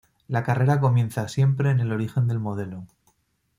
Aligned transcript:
La 0.27 0.41
carrera 0.43 0.79
comienza 0.79 1.27
siempre 1.27 1.69
en 1.69 1.79
el 1.79 1.91
origen 1.91 2.25
del 2.27 2.39
modelo. 2.39 2.87